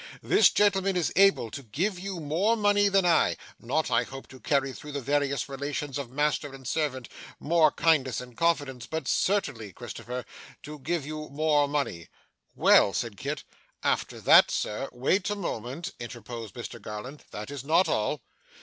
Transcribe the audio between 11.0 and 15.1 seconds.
you more money.' 'Well,' said Kit, 'after that, Sir'